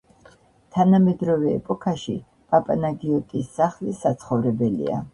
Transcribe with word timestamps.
თანამედროვე 0.77 1.53
ეპოქაში 1.59 2.17
პაპანაგიოტის 2.55 3.55
სახლი 3.63 3.99
საცხოვრებელია. 4.05 5.03